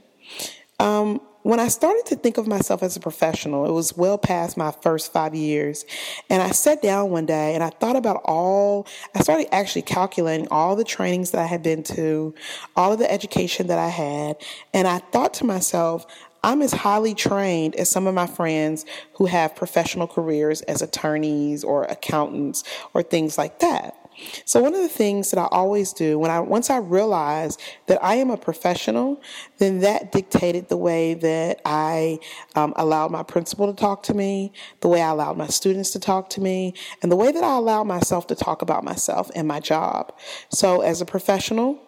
Um, 0.78 1.21
when 1.42 1.59
I 1.59 1.68
started 1.68 2.04
to 2.06 2.16
think 2.16 2.37
of 2.37 2.47
myself 2.47 2.82
as 2.82 2.97
a 2.97 3.00
professional, 3.00 3.64
it 3.64 3.73
was 3.73 3.97
well 3.97 4.18
past 4.18 4.56
my 4.56 4.73
first 4.82 5.12
five 5.12 5.35
years. 5.35 5.85
And 6.28 6.42
I 6.42 6.50
sat 6.50 6.82
down 6.82 7.11
one 7.11 7.26
day 7.26 7.54
and 7.54 7.64
I 7.64 7.70
thought 7.70 7.97
about 7.97 8.20
all, 8.25 8.87
I 9.14 9.20
started 9.23 9.52
actually 9.54 9.82
calculating 9.82 10.49
all 10.50 10.76
the 10.76 10.85
trainings 10.85 11.30
that 11.30 11.40
I 11.40 11.47
had 11.47 11.62
been 11.62 11.82
to, 11.85 12.35
all 12.76 12.92
of 12.92 12.99
the 12.99 13.11
education 13.11 13.68
that 13.68 13.78
I 13.78 13.88
had. 13.88 14.37
And 14.75 14.87
I 14.87 14.99
thought 14.99 15.35
to 15.35 15.44
myself, 15.44 16.06
I'm 16.42 16.62
as 16.62 16.73
highly 16.73 17.14
trained 17.14 17.75
as 17.76 17.90
some 17.90 18.06
of 18.06 18.14
my 18.14 18.26
friends 18.26 18.87
who 19.14 19.26
have 19.26 19.54
professional 19.54 20.06
careers 20.06 20.62
as 20.62 20.80
attorneys 20.80 21.64
or 21.64 21.85
accountants 21.85 22.64
or 22.94 23.02
things 23.02 23.37
like 23.37 23.59
that. 23.61 24.00
So 24.45 24.61
one 24.61 24.75
of 24.75 24.81
the 24.81 24.88
things 24.88 25.31
that 25.31 25.38
I 25.40 25.47
always 25.50 25.93
do 25.93 26.19
when 26.19 26.31
I 26.31 26.40
once 26.40 26.71
I 26.71 26.79
realize 26.79 27.59
that 27.87 28.02
I 28.02 28.17
am 28.17 28.31
a 28.31 28.37
professional, 28.37 29.23
then 29.59 29.81
that 29.81 30.12
dictated 30.12 30.69
the 30.69 30.76
way 30.76 31.14
that 31.14 31.61
I 31.64 32.19
um, 32.55 32.73
allowed 32.76 33.11
my 33.11 33.23
principal 33.23 33.67
to 33.73 33.79
talk 33.79 34.02
to 34.05 34.14
me, 34.14 34.52
the 34.81 34.88
way 34.88 35.00
I 35.00 35.11
allowed 35.11 35.37
my 35.37 35.47
students 35.47 35.90
to 35.93 36.00
talk 36.00 36.31
to 36.31 36.40
me, 36.40 36.75
and 37.02 37.11
the 37.11 37.17
way 37.17 37.33
that 37.33 37.43
I 37.45 37.57
allowed 37.57 37.85
myself 37.85 38.26
to 38.29 38.35
talk 38.35 38.62
about 38.62 38.85
myself 38.85 39.31
and 39.35 39.49
my 39.49 39.61
job. 39.61 40.12
So 40.50 40.81
as 40.81 41.00
a 41.00 41.07
professional, 41.07 41.79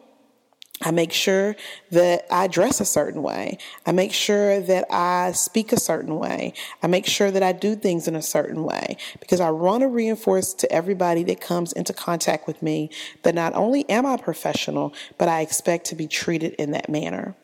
I 0.81 0.91
make 0.91 1.13
sure 1.13 1.55
that 1.91 2.27
I 2.31 2.49
dress 2.49 2.81
a 2.81 2.85
certain 2.85 3.23
way. 3.23 3.59
I 3.87 3.93
make 3.93 4.13
sure 4.13 4.61
that 4.61 4.87
I 4.91 5.33
speak 5.33 5.73
a 5.73 5.79
certain 5.79 6.19
way. 6.19 6.55
I 6.83 6.87
make 6.87 7.07
sure 7.07 7.31
that 7.31 7.43
I 7.43 7.53
do 7.53 7.77
things 7.77 8.09
in 8.09 8.17
a 8.17 8.23
certain 8.23 8.65
way 8.65 8.97
because 9.21 9.41
I 9.41 9.51
want 9.51 9.83
to 9.83 9.89
reinforce 9.89 10.55
to 10.55 10.73
everybody 10.73 11.23
that 11.25 11.41
comes 11.41 11.73
into 11.73 11.93
contact 11.93 12.47
with 12.47 12.63
me 12.63 12.91
that 13.23 13.35
not 13.35 13.55
only 13.55 13.89
am 13.89 14.07
I 14.07 14.17
professional, 14.17 14.95
but 15.19 15.29
I 15.29 15.43
expect 15.43 15.87
to 15.87 15.95
be 15.95 16.09
treated 16.09 16.55
in 16.55 16.73
that 16.73 16.89
manner. 16.89 17.37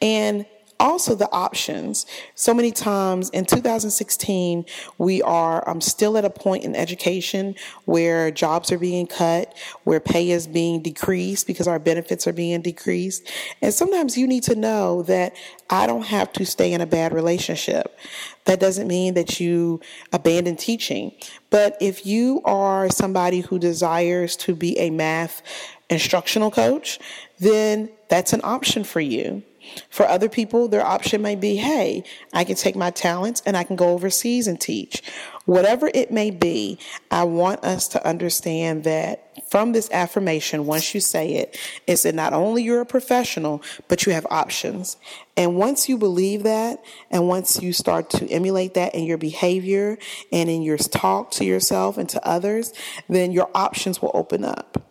And 0.00 0.46
also 0.78 1.14
the 1.14 1.30
options. 1.32 2.06
So 2.34 2.52
many 2.52 2.70
times 2.70 3.30
in 3.30 3.44
2016, 3.44 4.64
we 4.98 5.22
are 5.22 5.68
um, 5.68 5.80
still 5.80 6.16
at 6.18 6.24
a 6.24 6.30
point 6.30 6.64
in 6.64 6.74
education 6.74 7.54
where 7.84 8.30
jobs 8.30 8.70
are 8.72 8.78
being 8.78 9.06
cut, 9.06 9.56
where 9.84 10.00
pay 10.00 10.30
is 10.30 10.46
being 10.46 10.82
decreased 10.82 11.46
because 11.46 11.66
our 11.66 11.78
benefits 11.78 12.26
are 12.26 12.32
being 12.32 12.62
decreased. 12.62 13.30
And 13.62 13.72
sometimes 13.72 14.16
you 14.16 14.26
need 14.26 14.42
to 14.44 14.54
know 14.54 15.02
that 15.02 15.34
I 15.70 15.86
don't 15.86 16.06
have 16.06 16.32
to 16.34 16.46
stay 16.46 16.72
in 16.72 16.80
a 16.80 16.86
bad 16.86 17.12
relationship. 17.12 17.98
That 18.44 18.60
doesn't 18.60 18.86
mean 18.86 19.14
that 19.14 19.40
you 19.40 19.80
abandon 20.12 20.56
teaching. 20.56 21.12
But 21.50 21.76
if 21.80 22.06
you 22.06 22.42
are 22.44 22.88
somebody 22.90 23.40
who 23.40 23.58
desires 23.58 24.36
to 24.36 24.54
be 24.54 24.78
a 24.78 24.90
math 24.90 25.42
instructional 25.90 26.50
coach, 26.50 26.98
then 27.38 27.90
that's 28.08 28.32
an 28.32 28.40
option 28.44 28.84
for 28.84 29.00
you. 29.00 29.42
For 29.90 30.06
other 30.06 30.28
people, 30.28 30.68
their 30.68 30.84
option 30.84 31.22
may 31.22 31.36
be, 31.36 31.56
hey, 31.56 32.04
I 32.32 32.44
can 32.44 32.56
take 32.56 32.76
my 32.76 32.90
talents 32.90 33.42
and 33.46 33.56
I 33.56 33.64
can 33.64 33.76
go 33.76 33.90
overseas 33.90 34.46
and 34.46 34.60
teach. 34.60 35.02
Whatever 35.44 35.90
it 35.94 36.10
may 36.10 36.30
be, 36.30 36.78
I 37.10 37.24
want 37.24 37.64
us 37.64 37.88
to 37.88 38.06
understand 38.06 38.84
that 38.84 39.22
from 39.48 39.72
this 39.72 39.90
affirmation, 39.90 40.66
once 40.66 40.94
you 40.94 41.00
say 41.00 41.34
it, 41.34 41.58
is 41.86 42.02
that 42.02 42.14
not 42.14 42.32
only 42.32 42.62
you're 42.62 42.80
a 42.80 42.86
professional, 42.86 43.62
but 43.86 44.06
you 44.06 44.12
have 44.12 44.26
options. 44.30 44.96
And 45.36 45.56
once 45.56 45.88
you 45.88 45.98
believe 45.98 46.42
that, 46.42 46.82
and 47.10 47.28
once 47.28 47.62
you 47.62 47.72
start 47.72 48.10
to 48.10 48.28
emulate 48.28 48.74
that 48.74 48.94
in 48.94 49.04
your 49.04 49.18
behavior 49.18 49.98
and 50.32 50.48
in 50.48 50.62
your 50.62 50.78
talk 50.78 51.30
to 51.32 51.44
yourself 51.44 51.96
and 51.96 52.08
to 52.08 52.26
others, 52.26 52.72
then 53.08 53.30
your 53.30 53.50
options 53.54 54.02
will 54.02 54.10
open 54.14 54.44
up. 54.44 54.82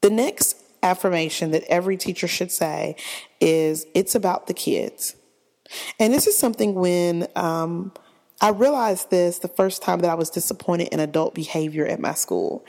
The 0.00 0.10
next 0.10 0.56
affirmation 0.82 1.50
that 1.52 1.64
every 1.64 1.96
teacher 1.96 2.28
should 2.28 2.52
say 2.52 2.96
is 3.40 3.86
it's 3.94 4.14
about 4.14 4.46
the 4.46 4.54
kids. 4.54 5.16
And 5.98 6.14
this 6.14 6.26
is 6.26 6.36
something 6.36 6.74
when 6.74 7.26
um, 7.36 7.92
I 8.40 8.50
realized 8.50 9.10
this 9.10 9.40
the 9.40 9.48
first 9.48 9.82
time 9.82 9.98
that 10.00 10.10
I 10.10 10.14
was 10.14 10.30
disappointed 10.30 10.88
in 10.88 11.00
adult 11.00 11.34
behavior 11.34 11.86
at 11.86 11.98
my 11.98 12.14
school. 12.14 12.64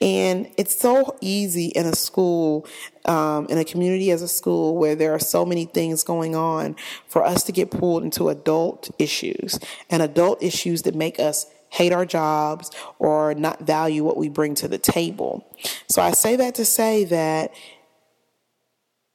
And 0.00 0.50
it's 0.58 0.78
so 0.78 1.16
easy 1.22 1.68
in 1.68 1.86
a 1.86 1.94
school, 1.94 2.66
um, 3.06 3.46
in 3.46 3.56
a 3.56 3.64
community 3.64 4.10
as 4.10 4.20
a 4.20 4.28
school 4.28 4.76
where 4.76 4.94
there 4.94 5.14
are 5.14 5.18
so 5.18 5.46
many 5.46 5.64
things 5.64 6.04
going 6.04 6.36
on 6.36 6.76
for 7.08 7.24
us 7.24 7.42
to 7.44 7.52
get 7.52 7.70
pulled 7.70 8.04
into 8.04 8.28
adult 8.28 8.90
issues 8.98 9.58
and 9.88 10.02
adult 10.02 10.42
issues 10.42 10.82
that 10.82 10.94
make 10.94 11.18
us 11.18 11.46
hate 11.74 11.92
our 11.92 12.06
jobs 12.06 12.70
or 13.00 13.34
not 13.34 13.62
value 13.62 14.04
what 14.04 14.16
we 14.16 14.28
bring 14.28 14.54
to 14.54 14.68
the 14.68 14.78
table. 14.78 15.44
So 15.90 16.00
I 16.00 16.12
say 16.12 16.36
that 16.36 16.54
to 16.54 16.64
say 16.64 17.04
that 17.06 17.52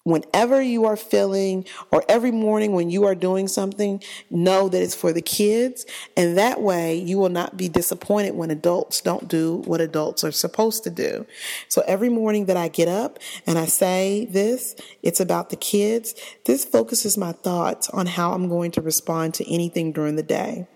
whenever 0.04 0.62
you 0.62 0.86
are 0.86 0.98
feeling 0.98 1.66
or 1.92 2.04
every 2.10 2.32
morning 2.32 2.74
when 2.74 2.89
you 2.89 3.06
are 3.06 3.16
doing 3.16 3.48
something, 3.48 4.04
know 4.30 4.68
that 4.68 4.82
it's 4.82 4.96
for 4.96 5.13
the 5.13 5.22
kids. 5.22 5.86
And 6.18 6.38
that 6.38 6.62
way 6.62 6.96
you 6.96 7.18
will 7.18 7.30
not 7.30 7.56
be 7.56 7.70
disappointed 7.70 8.36
when 8.36 8.51
adults 8.51 9.00
don't 9.00 9.30
do 9.30 9.58
what 9.66 9.80
adults 9.80 10.25
are 10.25 10.32
supposed 10.32 10.84
to 10.84 10.89
do. 10.89 11.25
So 11.70 11.82
every 11.88 12.10
morning 12.10 12.46
that 12.46 12.58
I 12.58 12.68
get 12.68 12.89
up 12.89 13.20
and 13.48 13.58
I 13.58 13.66
say 13.68 14.28
this, 14.30 14.75
it's 15.01 15.22
about 15.22 15.50
the 15.50 15.56
kids. 15.56 16.13
This 16.46 16.66
focuses 16.66 17.18
my 17.18 17.32
thoughts 17.32 17.89
on 17.89 18.06
how 18.06 18.34
I'm 18.34 18.50
going 18.50 18.72
to 18.72 18.82
respond 18.82 19.34
to 19.36 19.50
anything 19.50 19.94
during 19.94 20.18
the 20.18 20.24
day. 20.24 20.68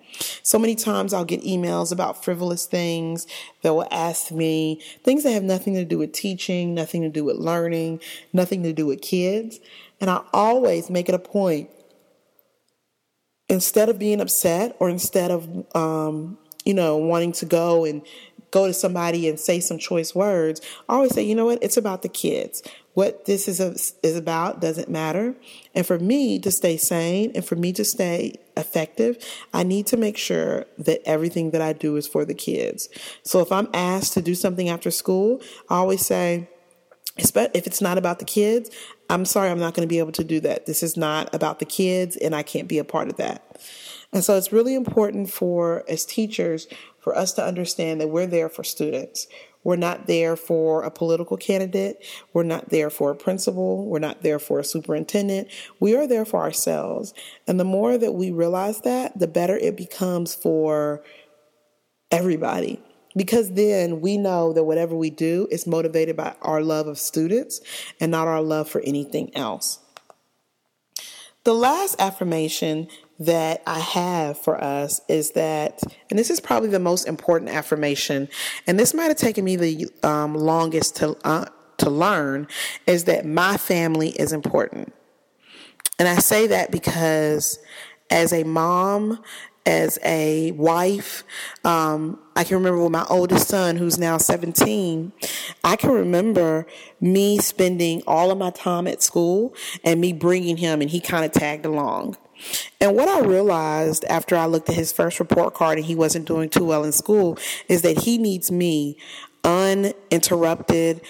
So 0.43 0.59
many 0.59 0.75
times 0.75 1.13
I'll 1.13 1.25
get 1.25 1.41
emails 1.43 1.91
about 1.91 2.23
frivolous 2.23 2.65
things 2.65 3.27
that 3.61 3.73
will 3.73 3.87
ask 3.91 4.31
me 4.31 4.81
things 5.03 5.23
that 5.23 5.31
have 5.31 5.43
nothing 5.43 5.73
to 5.75 5.85
do 5.85 5.97
with 5.97 6.11
teaching, 6.11 6.73
nothing 6.73 7.01
to 7.01 7.09
do 7.09 7.23
with 7.23 7.37
learning, 7.37 7.99
nothing 8.31 8.63
to 8.63 8.73
do 8.73 8.85
with 8.85 9.01
kids. 9.01 9.59
And 9.99 10.09
I 10.09 10.21
always 10.33 10.89
make 10.89 11.09
it 11.09 11.15
a 11.15 11.19
point, 11.19 11.69
instead 13.49 13.89
of 13.89 13.99
being 13.99 14.21
upset 14.21 14.75
or 14.79 14.89
instead 14.89 15.29
of, 15.29 15.75
um, 15.75 16.37
you 16.65 16.73
know, 16.73 16.97
wanting 16.97 17.33
to 17.33 17.45
go 17.45 17.85
and 17.85 18.01
go 18.51 18.67
to 18.67 18.73
somebody 18.73 19.27
and 19.27 19.39
say 19.39 19.59
some 19.59 19.77
choice 19.77 20.15
words, 20.15 20.61
I 20.87 20.95
always 20.95 21.13
say, 21.13 21.23
you 21.23 21.35
know 21.35 21.45
what? 21.45 21.59
It's 21.61 21.77
about 21.77 22.03
the 22.03 22.09
kids. 22.09 22.63
What 22.93 23.25
this 23.25 23.47
is, 23.47 23.59
a, 23.59 23.71
is 24.05 24.15
about 24.15 24.61
doesn't 24.61 24.89
matter. 24.89 25.35
And 25.73 25.85
for 25.85 25.97
me 25.97 26.39
to 26.39 26.51
stay 26.51 26.77
sane 26.77 27.31
and 27.33 27.43
for 27.43 27.55
me 27.55 27.73
to 27.73 27.83
stay 27.83 28.35
effective, 28.55 29.17
I 29.53 29.63
need 29.63 29.87
to 29.87 29.97
make 29.97 30.17
sure 30.17 30.65
that 30.77 31.01
everything 31.05 31.51
that 31.51 31.61
I 31.61 31.73
do 31.73 31.95
is 31.95 32.07
for 32.07 32.23
the 32.23 32.35
kids. 32.35 32.89
So 33.23 33.39
if 33.39 33.51
I'm 33.51 33.67
asked 33.73 34.13
to 34.13 34.21
do 34.21 34.35
something 34.35 34.69
after 34.69 34.91
school, 34.91 35.41
I 35.69 35.77
always 35.77 36.05
say, 36.05 36.47
if 37.17 37.67
it's 37.67 37.81
not 37.81 37.97
about 37.97 38.19
the 38.19 38.25
kids, 38.25 38.69
I'm 39.09 39.25
sorry, 39.25 39.49
I'm 39.49 39.59
not 39.59 39.73
going 39.75 39.87
to 39.87 39.91
be 39.91 39.99
able 39.99 40.11
to 40.13 40.23
do 40.23 40.39
that. 40.41 40.65
This 40.65 40.81
is 40.81 40.97
not 40.97 41.33
about 41.33 41.59
the 41.59 41.65
kids, 41.65 42.15
and 42.17 42.35
I 42.35 42.41
can't 42.41 42.67
be 42.67 42.79
a 42.79 42.83
part 42.83 43.09
of 43.09 43.17
that. 43.17 43.61
And 44.11 44.23
so 44.23 44.35
it's 44.37 44.51
really 44.51 44.75
important 44.75 45.29
for, 45.29 45.83
as 45.87 46.05
teachers, 46.05 46.67
for 46.99 47.15
us 47.15 47.33
to 47.33 47.45
understand 47.45 48.01
that 48.01 48.07
we're 48.07 48.27
there 48.27 48.49
for 48.49 48.63
students. 48.63 49.27
We're 49.63 49.75
not 49.77 50.07
there 50.07 50.35
for 50.35 50.83
a 50.83 50.91
political 50.91 51.37
candidate. 51.37 52.03
We're 52.33 52.43
not 52.43 52.69
there 52.69 52.89
for 52.89 53.11
a 53.11 53.15
principal. 53.15 53.85
We're 53.85 53.99
not 53.99 54.21
there 54.21 54.39
for 54.39 54.59
a 54.59 54.63
superintendent. 54.63 55.47
We 55.79 55.95
are 55.95 56.07
there 56.07 56.25
for 56.25 56.41
ourselves. 56.41 57.13
And 57.47 57.59
the 57.59 57.65
more 57.65 57.97
that 57.97 58.13
we 58.13 58.31
realize 58.31 58.81
that, 58.81 59.17
the 59.17 59.27
better 59.27 59.57
it 59.57 59.77
becomes 59.77 60.35
for 60.35 61.03
everybody. 62.11 62.81
Because 63.15 63.51
then 63.51 64.01
we 64.01 64.17
know 64.17 64.53
that 64.53 64.63
whatever 64.63 64.95
we 64.95 65.11
do 65.11 65.47
is 65.51 65.67
motivated 65.67 66.17
by 66.17 66.35
our 66.41 66.61
love 66.61 66.87
of 66.87 66.97
students 66.97 67.61
and 67.99 68.11
not 68.11 68.27
our 68.27 68.41
love 68.41 68.67
for 68.67 68.81
anything 68.81 69.35
else. 69.35 69.79
The 71.43 71.53
last 71.53 71.99
affirmation 71.99 72.87
that 73.25 73.61
I 73.65 73.79
have 73.79 74.37
for 74.37 74.61
us 74.61 75.01
is 75.07 75.31
that, 75.31 75.81
and 76.09 76.17
this 76.17 76.29
is 76.29 76.39
probably 76.39 76.69
the 76.69 76.79
most 76.79 77.07
important 77.07 77.51
affirmation, 77.51 78.29
and 78.67 78.79
this 78.79 78.93
might 78.93 79.05
have 79.05 79.17
taken 79.17 79.45
me 79.45 79.55
the 79.55 79.87
um, 80.03 80.35
longest 80.35 80.95
to 80.97 81.17
uh, 81.23 81.45
to 81.77 81.89
learn, 81.89 82.47
is 82.85 83.05
that 83.05 83.25
my 83.25 83.57
family 83.57 84.09
is 84.09 84.31
important. 84.31 84.93
And 85.99 86.07
I 86.07 86.15
say 86.15 86.47
that 86.47 86.71
because 86.71 87.59
as 88.09 88.33
a 88.33 88.43
mom, 88.43 89.23
as 89.65 89.97
a 90.03 90.51
wife, 90.51 91.23
um, 91.63 92.19
I 92.35 92.43
can 92.43 92.57
remember 92.57 92.81
with 92.83 92.91
my 92.91 93.05
oldest 93.09 93.47
son, 93.47 93.77
who's 93.77 93.97
now 93.97 94.17
17, 94.17 95.13
I 95.63 95.75
can 95.75 95.91
remember 95.91 96.67
me 96.99 97.39
spending 97.39 98.03
all 98.05 98.31
of 98.31 98.37
my 98.37 98.49
time 98.51 98.87
at 98.87 99.01
school 99.01 99.55
and 99.83 100.01
me 100.01 100.13
bringing 100.13 100.57
him, 100.57 100.81
and 100.81 100.89
he 100.89 100.99
kind 100.99 101.25
of 101.25 101.31
tagged 101.31 101.65
along. 101.65 102.17
And 102.81 102.95
what 102.95 103.07
I 103.07 103.21
realized 103.21 104.05
after 104.05 104.35
I 104.35 104.45
looked 104.45 104.69
at 104.69 104.75
his 104.75 104.91
first 104.91 105.19
report 105.19 105.53
card 105.53 105.77
and 105.77 105.85
he 105.85 105.95
wasn't 105.95 106.27
doing 106.27 106.49
too 106.49 106.65
well 106.65 106.83
in 106.83 106.91
school 106.91 107.37
is 107.67 107.81
that 107.83 107.99
he 107.99 108.17
needs 108.17 108.51
me 108.51 108.97
uninterrupted, 109.43 111.01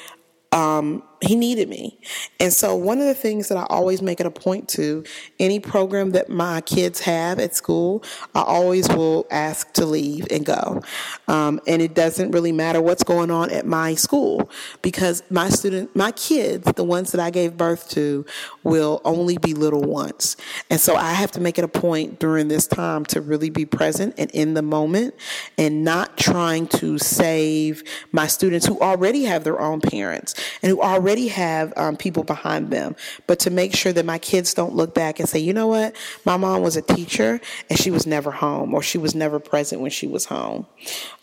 um, 0.51 1.03
he 1.23 1.35
needed 1.35 1.69
me. 1.69 1.99
And 2.39 2.51
so 2.51 2.75
one 2.75 2.99
of 2.99 3.05
the 3.05 3.13
things 3.13 3.47
that 3.49 3.57
I 3.57 3.65
always 3.69 4.01
make 4.01 4.19
it 4.19 4.25
a 4.25 4.31
point 4.31 4.67
to, 4.69 5.03
any 5.39 5.59
program 5.59 6.11
that 6.11 6.29
my 6.29 6.61
kids 6.61 6.99
have 7.01 7.39
at 7.39 7.55
school, 7.55 8.03
I 8.35 8.41
always 8.41 8.87
will 8.89 9.25
ask 9.31 9.71
to 9.73 9.85
leave 9.85 10.27
and 10.31 10.45
go. 10.45 10.81
Um, 11.27 11.59
and 11.67 11.81
it 11.81 11.93
doesn't 11.93 12.31
really 12.31 12.51
matter 12.51 12.81
what's 12.81 13.03
going 13.03 13.31
on 13.31 13.49
at 13.51 13.65
my 13.65 13.95
school 13.95 14.49
because 14.81 15.23
my 15.29 15.49
student, 15.49 15.95
my 15.95 16.11
kids, 16.11 16.71
the 16.73 16.83
ones 16.83 17.11
that 17.11 17.21
I 17.21 17.29
gave 17.29 17.57
birth 17.57 17.89
to, 17.91 18.25
will 18.63 19.01
only 19.05 19.37
be 19.37 19.53
little 19.53 19.81
once. 19.81 20.35
And 20.69 20.79
so 20.79 20.95
I 20.95 21.13
have 21.13 21.31
to 21.31 21.41
make 21.41 21.57
it 21.57 21.63
a 21.63 21.67
point 21.67 22.19
during 22.19 22.47
this 22.47 22.67
time 22.67 23.05
to 23.05 23.21
really 23.21 23.49
be 23.49 23.65
present 23.65 24.15
and 24.17 24.29
in 24.31 24.53
the 24.53 24.61
moment 24.61 25.15
and 25.57 25.83
not 25.83 26.17
trying 26.17 26.67
to 26.67 26.97
save 26.97 27.83
my 28.11 28.27
students 28.27 28.65
who 28.65 28.79
already 28.79 29.23
have 29.23 29.43
their 29.43 29.59
own 29.59 29.81
parents 29.81 30.33
and 30.61 30.69
who 30.69 30.81
already 30.81 31.12
already 31.13 31.27
have 31.27 31.71
um, 31.77 31.95
people 31.95 32.23
behind 32.23 32.71
them, 32.71 32.95
but 33.27 33.37
to 33.37 33.51
make 33.51 33.75
sure 33.75 33.93
that 33.93 34.03
my 34.03 34.17
kids 34.17 34.51
don't 34.55 34.73
look 34.73 34.95
back 34.95 35.19
and 35.19 35.29
say, 35.29 35.37
you 35.37 35.53
know 35.53 35.67
what, 35.67 35.95
my 36.25 36.37
mom 36.37 36.63
was 36.63 36.75
a 36.75 36.81
teacher 36.81 37.39
and 37.69 37.77
she 37.77 37.91
was 37.91 38.07
never 38.07 38.31
home 38.31 38.73
or 38.73 38.81
she 38.81 38.97
was 38.97 39.13
never 39.13 39.39
present 39.39 39.79
when 39.79 39.91
she 39.91 40.07
was 40.07 40.25
home. 40.25 40.65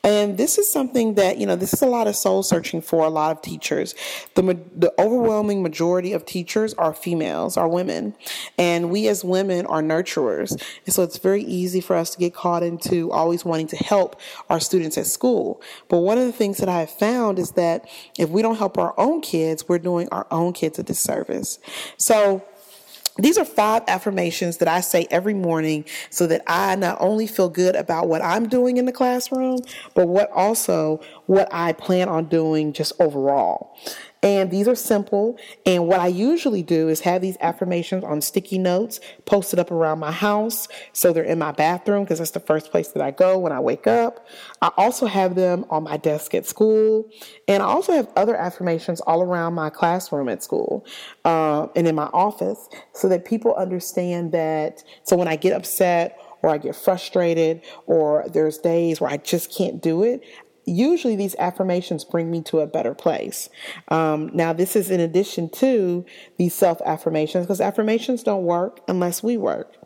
And 0.03 0.39
this 0.39 0.57
is 0.59 0.71
something 0.71 1.15
that, 1.15 1.39
you 1.39 1.47
know, 1.47 1.57
this 1.57 1.75
is 1.75 1.83
a 1.83 1.87
lot 1.87 2.07
of 2.07 2.17
soul 2.17 2.43
searching 2.43 2.81
for 2.81 3.05
a 3.05 3.11
lot 3.11 3.33
of 3.33 3.43
teachers. 3.43 3.95
The, 4.35 4.59
the 4.75 4.95
overwhelming 4.99 5.63
majority 5.63 6.13
of 6.13 6.25
teachers 6.25 6.73
are 6.75 6.95
females, 6.95 7.57
are 7.57 7.69
women. 7.69 8.15
And 8.57 8.91
we 8.91 9.09
as 9.09 9.25
women 9.25 9.67
are 9.67 9.83
nurturers. 9.83 10.53
And 10.87 10.95
so 10.95 11.03
it's 11.03 11.19
very 11.19 11.43
easy 11.43 11.81
for 11.81 11.97
us 11.97 12.11
to 12.11 12.19
get 12.19 12.33
caught 12.33 12.63
into 12.63 13.11
always 13.11 13.45
wanting 13.45 13.67
to 13.69 13.77
help 13.77 14.19
our 14.49 14.61
students 14.61 14.97
at 14.97 15.07
school. 15.07 15.61
But 15.89 15.99
one 15.99 16.17
of 16.17 16.25
the 16.25 16.33
things 16.33 16.59
that 16.59 16.69
I 16.69 16.81
have 16.81 16.91
found 16.91 17.39
is 17.39 17.51
that 17.53 17.87
if 18.19 18.31
we 18.31 18.41
don't 18.41 18.57
help 18.57 18.79
our 18.79 18.95
own 18.97 19.21
kids, 19.21 19.69
we're 19.69 19.80
doing 19.81 20.09
our 20.11 20.27
own 20.31 20.53
kids 20.53 20.79
a 20.79 20.83
disservice. 20.83 21.59
So, 21.97 22.45
these 23.19 23.37
are 23.37 23.45
five 23.45 23.83
affirmations 23.87 24.59
that 24.59 24.69
I 24.69 24.81
say 24.81 25.07
every 25.11 25.35
morning 25.35 25.85
so 26.09 26.27
that 26.29 26.43
I 26.47 26.75
not 26.77 26.97
only 27.01 27.27
feel 27.27 27.51
good 27.51 27.77
about 27.77 28.09
what 28.09 28.23
I'm 28.23 28.49
doing 28.49 28.79
in 28.79 28.87
the 28.87 28.93
classroom, 28.93 29.59
but 29.95 30.09
what 30.09 30.31
also 30.31 31.01
what 31.27 31.49
I 31.53 31.73
plan 31.73 32.09
on 32.09 32.27
doing 32.27 32.73
just 32.73 32.93
overall. 32.99 33.77
And 34.23 34.51
these 34.51 34.69
are 34.69 34.75
simple. 34.75 35.39
And 35.65 35.87
what 35.87 36.01
I 36.01 36.09
usually 36.09 36.63
do 36.63 36.89
is 36.89 37.01
have 37.01 37.23
these 37.23 37.39
affirmations 37.41 38.05
on 38.05 38.21
sticky 38.21 38.59
notes 38.59 39.01
posted 39.25 39.59
up 39.59 39.71
around 39.71 39.99
my 39.99 40.13
house. 40.13 40.69
So 40.93 41.13
they're 41.13 41.23
in 41.23 41.39
my 41.39 41.53
bathroom 41.53 42.05
because 42.05 42.19
that's 42.19 42.33
the 42.33 42.41
first 42.41 42.71
place 42.71 42.89
that 42.89 43.03
I 43.03 43.13
go 43.13 43.39
when 43.39 43.53
I 43.53 43.61
wake 43.61 43.87
up. 43.87 44.27
I 44.61 44.71
also 44.77 45.07
have 45.07 45.37
them 45.37 45.65
on 45.71 45.85
my 45.85 45.97
desk 45.97 46.35
at 46.35 46.45
school. 46.45 47.09
And 47.49 47.63
I 47.63 47.67
also 47.67 47.93
have 47.93 48.09
other 48.15 48.37
affirmations 48.37 49.01
all 49.01 49.23
around 49.23 49.55
my 49.55 49.71
classroom 49.71 50.29
at 50.29 50.43
school 50.43 50.85
uh, 51.25 51.69
and 51.75 51.89
in 51.89 51.95
my 51.95 52.11
office 52.13 52.69
so 52.93 53.09
that 53.09 53.25
people 53.25 53.55
understand 53.55 54.33
that. 54.33 54.85
So 55.05 55.17
when 55.17 55.29
I 55.29 55.37
get 55.37 55.55
upset, 55.55 56.19
or 56.43 56.51
I 56.51 56.59
get 56.59 56.75
frustrated, 56.75 57.63
or 57.87 58.25
there's 58.33 58.59
days 58.59 59.01
where 59.01 59.11
I 59.11 59.19
just 59.19 59.55
can't 59.55 59.83
do 59.83 60.03
it, 60.03 60.23
usually 60.71 61.17
these 61.17 61.35
affirmations 61.39 62.05
bring 62.05 62.31
me 62.31 62.43
to 62.43 62.61
a 62.61 62.67
better 62.67 62.95
place. 62.95 63.49
Um, 63.89 64.31
now, 64.33 64.53
this 64.53 64.77
is 64.77 64.91
in 64.91 65.01
addition 65.01 65.51
to 65.51 66.05
these 66.39 66.55
self 66.55 66.81
affirmations 66.85 67.47
because 67.47 67.61
affirmations 67.61 68.23
don't 68.23 68.45
work 68.45 68.81
unless 68.89 69.23
we 69.23 69.37
work. 69.37 69.77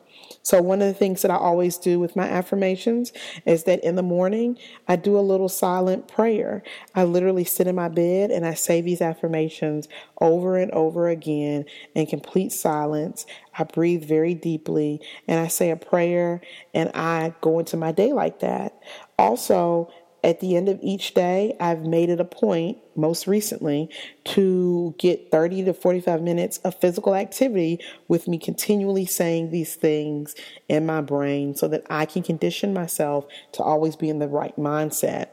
So, 0.42 0.60
one 0.60 0.82
of 0.82 0.88
the 0.88 0.94
things 0.94 1.22
that 1.22 1.30
I 1.30 1.36
always 1.36 1.78
do 1.78 1.98
with 1.98 2.16
my 2.16 2.28
affirmations 2.28 3.12
is 3.46 3.64
that 3.64 3.82
in 3.82 3.96
the 3.96 4.02
morning, 4.02 4.58
I 4.86 4.96
do 4.96 5.18
a 5.18 5.20
little 5.20 5.48
silent 5.48 6.06
prayer. 6.06 6.62
I 6.94 7.04
literally 7.04 7.44
sit 7.44 7.66
in 7.66 7.74
my 7.74 7.88
bed 7.88 8.30
and 8.30 8.46
I 8.46 8.52
say 8.54 8.80
these 8.80 9.00
affirmations 9.00 9.88
over 10.20 10.58
and 10.58 10.70
over 10.72 11.08
again 11.08 11.64
in 11.94 12.06
complete 12.06 12.52
silence. 12.52 13.24
I 13.58 13.64
breathe 13.64 14.04
very 14.04 14.34
deeply 14.34 15.00
and 15.26 15.40
I 15.40 15.48
say 15.48 15.70
a 15.70 15.76
prayer 15.76 16.40
and 16.74 16.90
I 16.94 17.34
go 17.40 17.58
into 17.58 17.76
my 17.76 17.92
day 17.92 18.12
like 18.12 18.40
that. 18.40 18.78
Also, 19.18 19.90
at 20.24 20.40
the 20.40 20.56
end 20.56 20.70
of 20.70 20.78
each 20.82 21.12
day, 21.12 21.54
I've 21.60 21.82
made 21.82 22.08
it 22.08 22.18
a 22.18 22.24
point, 22.24 22.78
most 22.96 23.26
recently, 23.26 23.90
to 24.24 24.94
get 24.98 25.30
30 25.30 25.64
to 25.64 25.74
45 25.74 26.22
minutes 26.22 26.58
of 26.58 26.80
physical 26.80 27.14
activity 27.14 27.78
with 28.08 28.26
me 28.26 28.38
continually 28.38 29.04
saying 29.04 29.50
these 29.50 29.74
things 29.74 30.34
in 30.66 30.86
my 30.86 31.02
brain 31.02 31.54
so 31.54 31.68
that 31.68 31.84
I 31.90 32.06
can 32.06 32.22
condition 32.22 32.72
myself 32.72 33.26
to 33.52 33.62
always 33.62 33.96
be 33.96 34.08
in 34.08 34.18
the 34.18 34.26
right 34.26 34.56
mindset. 34.56 35.28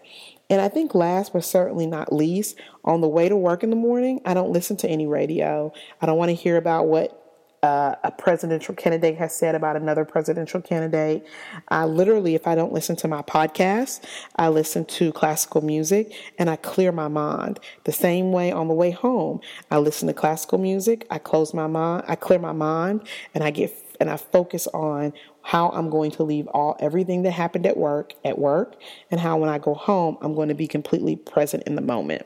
And 0.50 0.60
I 0.60 0.68
think 0.68 0.94
last 0.94 1.32
but 1.32 1.46
certainly 1.46 1.88
not 1.88 2.12
least, 2.12 2.58
on 2.84 3.00
the 3.00 3.08
way 3.08 3.30
to 3.30 3.38
work 3.38 3.64
in 3.64 3.70
the 3.70 3.78
morning, 3.78 4.20
I 4.26 4.34
don't 4.34 4.52
listen 4.52 4.76
to 4.78 4.90
any 4.90 5.08
radio. 5.08 5.72
I 6.02 6.06
don't 6.06 6.18
want 6.18 6.30
to 6.30 6.36
hear 6.36 6.58
about 6.58 6.88
what 6.88 7.21
uh, 7.64 7.96
a 8.04 8.12
presidential 8.12 8.74
candidate 8.74 9.18
has 9.18 9.36
said 9.36 9.54
about 9.54 9.76
another 9.76 10.04
presidential 10.04 10.62
candidate. 10.62 11.26
I 11.68 11.86
literally, 11.86 12.34
if 12.34 12.48
I 12.48 12.56
don't 12.56 12.74
listen 12.74 12.96
to 12.98 13.08
my 13.08 13.22
podcast, 13.22 14.04
I 14.36 14.50
listen 14.50 14.86
to 14.86 15.12
classical 15.12 15.62
music 15.62 16.14
and 16.40 16.50
I 16.50 16.56
clear 16.56 16.92
my 16.92 17.08
mind. 17.08 17.60
The 17.84 17.92
same 17.92 18.32
way 18.32 18.52
on 18.52 18.68
the 18.68 18.74
way 18.74 18.92
home, 18.92 19.42
I 19.70 19.78
listen 19.78 20.08
to 20.08 20.14
classical 20.14 20.58
music, 20.58 21.06
I 21.12 21.20
close 21.20 21.54
my 21.54 21.68
mind, 21.68 22.06
I 22.08 22.16
clear 22.16 22.40
my 22.40 22.54
mind, 22.54 23.08
and 23.36 23.44
I 23.44 23.52
get 23.52 23.72
and 24.00 24.10
I 24.10 24.18
focus 24.18 24.66
on 24.74 25.14
how 25.44 25.70
I'm 25.70 25.92
going 25.92 26.10
to 26.12 26.24
leave 26.24 26.48
all 26.48 26.76
everything 26.80 27.22
that 27.22 27.32
happened 27.32 27.68
at 27.68 27.78
work 27.78 28.14
at 28.26 28.40
work 28.40 28.76
and 29.12 29.20
how 29.20 29.38
when 29.38 29.50
I 29.50 29.60
go 29.60 29.76
home 29.76 30.18
I'm 30.22 30.34
going 30.34 30.50
to 30.50 30.56
be 30.56 30.68
completely 30.68 31.16
present 31.16 31.64
in 31.68 31.76
the 31.76 31.82
moment. 31.82 32.26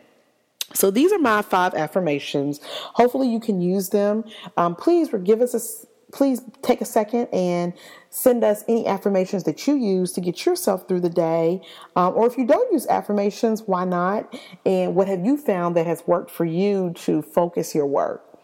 So 0.73 0.91
these 0.91 1.11
are 1.11 1.19
my 1.19 1.41
five 1.41 1.73
affirmations. 1.73 2.59
Hopefully 2.63 3.29
you 3.29 3.39
can 3.39 3.61
use 3.61 3.89
them. 3.89 4.23
Um, 4.57 4.75
please 4.75 5.09
give 5.23 5.41
us 5.41 5.53
a 5.53 5.87
please 6.11 6.41
take 6.61 6.79
a 6.79 6.85
second 6.85 7.27
and 7.33 7.73
send 8.09 8.43
us 8.43 8.63
any 8.69 8.87
affirmations 8.87 9.43
that 9.43 9.67
you 9.67 9.75
use 9.75 10.13
to 10.13 10.21
get 10.21 10.45
yourself 10.45 10.87
through 10.87 11.01
the 11.01 11.09
day. 11.09 11.61
Um, 11.95 12.13
or 12.15 12.25
if 12.25 12.37
you 12.37 12.45
don't 12.45 12.71
use 12.71 12.87
affirmations, 12.87 13.63
why 13.65 13.83
not? 13.83 14.33
And 14.65 14.95
what 14.95 15.09
have 15.09 15.25
you 15.25 15.35
found 15.35 15.75
that 15.75 15.85
has 15.85 16.03
worked 16.07 16.31
for 16.31 16.45
you 16.45 16.93
to 16.99 17.21
focus 17.21 17.75
your 17.75 17.85
work? 17.85 18.34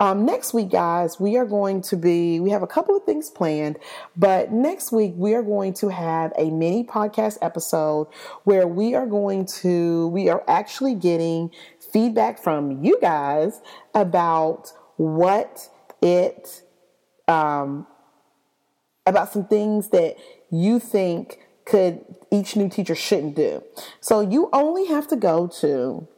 Um, 0.00 0.24
next 0.24 0.52
week, 0.52 0.70
guys, 0.70 1.20
we 1.20 1.36
are 1.36 1.44
going 1.44 1.82
to 1.82 1.96
be, 1.96 2.40
we 2.40 2.50
have 2.50 2.62
a 2.62 2.66
couple 2.66 2.96
of 2.96 3.04
things 3.04 3.30
planned, 3.30 3.78
but 4.16 4.50
next 4.50 4.90
week 4.92 5.12
we 5.16 5.34
are 5.34 5.42
going 5.42 5.74
to 5.74 5.88
have 5.88 6.32
a 6.36 6.50
mini 6.50 6.84
podcast 6.84 7.38
episode 7.40 8.08
where 8.44 8.66
we 8.66 8.94
are 8.94 9.06
going 9.06 9.46
to, 9.62 10.08
we 10.08 10.28
are 10.28 10.42
actually 10.48 10.94
getting 10.94 11.50
feedback 11.92 12.42
from 12.42 12.82
you 12.82 12.98
guys 13.00 13.60
about 13.94 14.72
what 14.96 15.68
it, 16.00 16.62
um, 17.28 17.86
about 19.06 19.32
some 19.32 19.46
things 19.46 19.88
that 19.90 20.16
you 20.50 20.78
think 20.78 21.38
could 21.64 22.04
each 22.30 22.56
new 22.56 22.68
teacher 22.68 22.94
shouldn't 22.94 23.36
do. 23.36 23.62
So 24.00 24.20
you 24.20 24.48
only 24.52 24.86
have 24.86 25.06
to 25.08 25.16
go 25.16 25.46
to 25.60 26.08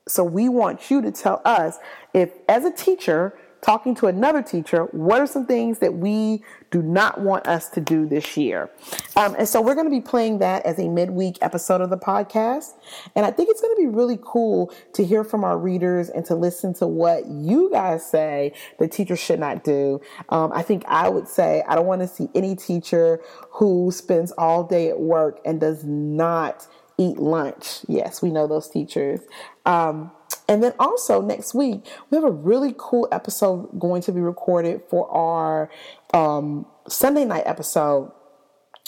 So 0.09 0.23
we 0.23 0.49
want 0.49 0.89
you 0.91 1.03
to 1.03 1.11
tell 1.11 1.43
us 1.45 1.79
if, 2.15 2.31
as 2.49 2.65
a 2.65 2.71
teacher, 2.71 3.37
talking 3.63 3.95
to 3.97 4.07
another 4.07 4.43
teacher, 4.43 4.85
what 4.93 5.21
are 5.21 5.27
some 5.27 5.47
things 5.47 5.79
that 5.81 5.95
we 5.95 6.43
do 6.71 6.83
not 6.83 7.21
want 7.21 7.47
us 7.47 7.69
to 7.71 7.81
do 7.81 8.07
this 8.07 8.37
year? 8.37 8.71
Um, 9.17 9.35
and 9.39 9.49
so 9.49 9.61
we're 9.61 9.75
going 9.75 9.87
to 9.87 9.91
be 9.91 10.01
playing 10.01 10.39
that 10.39 10.65
as 10.67 10.79
a 10.79 10.89
midweek 10.89 11.39
episode 11.41 11.81
of 11.81 11.91
the 11.91 11.97
podcast. 11.97 12.75
And 13.15 13.27
I 13.27 13.31
think 13.31 13.49
it's 13.51 13.61
going 13.61 13.75
to 13.75 13.81
be 13.81 13.89
really 13.89 14.19
cool 14.23 14.73
to 14.95 15.05
hear 15.05 15.25
from 15.25 15.45
our 15.45 15.59
readers 15.59 16.09
and 16.09 16.25
to 16.27 16.35
listen 16.35 16.75
to 16.75 16.87
what 16.87 17.27
you 17.27 17.71
guys 17.71 18.09
say 18.09 18.53
the 18.79 18.89
teachers 18.89 19.19
should 19.19 19.41
not 19.41 19.65
do. 19.65 20.01
Um, 20.29 20.53
I 20.55 20.63
think 20.63 20.85
I 20.87 21.09
would 21.09 21.29
say 21.29 21.63
I 21.67 21.75
don't 21.75 21.87
want 21.87 22.03
to 22.03 22.09
see 22.09 22.29
any 22.35 22.57
teacher 22.57 23.21
who 23.51 23.91
spends 23.91 24.33
all 24.33 24.65
day 24.65 24.91
at 24.91 25.01
work 25.01 25.41
and 25.45 25.61
does 25.61 25.85
not 25.85 26.67
eat 26.99 27.19
lunch. 27.19 27.81
Yes, 27.89 28.23
we 28.23 28.31
know 28.31 28.47
those 28.47 28.69
teachers. 28.69 29.21
Um, 29.65 30.11
and 30.49 30.63
then 30.63 30.73
also 30.79 31.21
next 31.21 31.55
week, 31.55 31.85
we 32.11 32.17
have 32.17 32.25
a 32.25 32.31
really 32.31 32.75
cool 32.77 33.09
episode 33.11 33.79
going 33.79 34.03
to 34.03 34.13
be 34.13 34.21
recorded 34.21 34.83
for 34.89 35.11
our 35.11 35.71
um, 36.15 36.67
Sunday 36.89 37.25
night 37.25 37.43
episode 37.47 38.13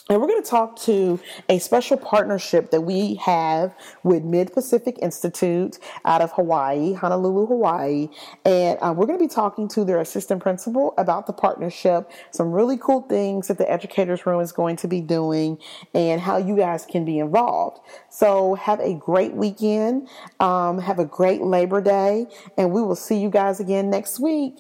and 0.09 0.21
we're 0.21 0.27
going 0.27 0.43
to 0.43 0.49
talk 0.49 0.77
to 0.81 1.21
a 1.51 1.59
special 1.59 1.99
partnership 1.99 2.71
that 2.71 2.81
we 2.81 3.17
have 3.17 3.75
with 4.03 4.25
Mid 4.25 4.55
Pacific 4.55 4.99
Institute 5.03 5.79
out 6.07 6.23
of 6.23 6.33
Hawaii, 6.33 6.95
Honolulu, 6.95 7.47
Hawaii. 7.47 8.09
And 8.45 8.79
um, 8.81 8.97
we're 8.97 9.07
going 9.07 9.19
to 9.19 9.25
be 9.25 9.29
talking 9.33 9.69
to 9.69 9.85
their 9.85 10.01
assistant 10.01 10.43
principal 10.43 10.95
about 10.97 11.27
the 11.27 11.35
partnership, 11.35 12.11
some 12.31 12.53
really 12.53 12.79
cool 12.79 13.03
things 13.03 13.49
that 13.49 13.59
the 13.59 13.71
Educators 13.71 14.25
Room 14.25 14.41
is 14.41 14.51
going 14.51 14.77
to 14.77 14.89
be 14.89 15.03
doing, 15.03 15.59
and 15.93 16.21
how 16.21 16.39
you 16.39 16.57
guys 16.57 16.87
can 16.87 17.05
be 17.05 17.19
involved. 17.19 17.81
So, 18.09 18.55
have 18.55 18.81
a 18.81 18.95
great 18.95 19.35
weekend. 19.35 20.09
Um, 20.41 20.79
have 20.79 20.99
a 20.99 21.05
great 21.05 21.43
Labor 21.43 21.83
Day. 21.83 22.27
And 22.57 22.73
we 22.73 22.83
will 22.83 22.97
see 22.97 23.19
you 23.19 23.29
guys 23.29 23.61
again 23.61 23.91
next 23.91 24.19
week. 24.21 24.55